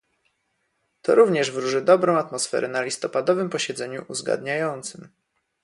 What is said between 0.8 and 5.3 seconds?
To również wróży dobrą atmosferę na listopadowym posiedzeniu uzgadniającym